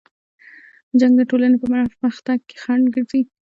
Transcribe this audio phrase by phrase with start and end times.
[0.99, 3.21] جنګ د ټولنې په پرمختګ کې خنډ ګرځي.